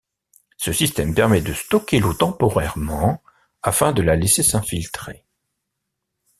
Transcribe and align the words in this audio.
Ce 0.57 0.71
système 0.73 1.13
permet 1.13 1.41
de 1.41 1.53
stocker 1.53 1.99
l’eau 1.99 2.15
temporairement 2.15 3.21
afin 3.61 3.91
de 3.93 4.01
la 4.01 4.15
laisser 4.15 4.41
s’infiltrer. 4.41 5.27